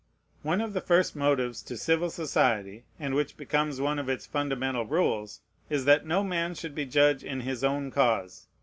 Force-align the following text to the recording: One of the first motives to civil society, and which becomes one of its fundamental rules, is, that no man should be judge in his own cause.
One 0.41 0.61
of 0.61 0.73
the 0.73 0.81
first 0.81 1.15
motives 1.15 1.61
to 1.61 1.77
civil 1.77 2.09
society, 2.09 2.85
and 2.99 3.13
which 3.13 3.37
becomes 3.37 3.79
one 3.79 3.99
of 3.99 4.09
its 4.09 4.25
fundamental 4.25 4.83
rules, 4.87 5.41
is, 5.69 5.85
that 5.85 6.07
no 6.07 6.23
man 6.23 6.55
should 6.55 6.73
be 6.73 6.87
judge 6.87 7.23
in 7.23 7.41
his 7.41 7.63
own 7.63 7.91
cause. 7.91 8.47